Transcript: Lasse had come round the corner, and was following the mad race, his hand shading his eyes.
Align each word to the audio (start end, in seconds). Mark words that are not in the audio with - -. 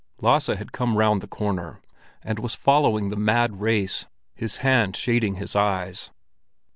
Lasse 0.19 0.47
had 0.47 0.71
come 0.71 0.97
round 0.97 1.21
the 1.21 1.27
corner, 1.27 1.79
and 2.23 2.39
was 2.39 2.55
following 2.55 3.09
the 3.11 3.15
mad 3.15 3.59
race, 3.61 4.07
his 4.33 4.57
hand 4.65 4.95
shading 4.95 5.35
his 5.35 5.55
eyes. 5.55 6.09